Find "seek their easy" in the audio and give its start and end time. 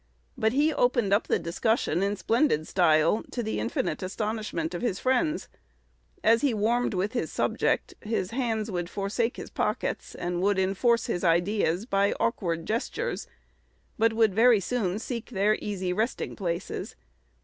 14.97-15.93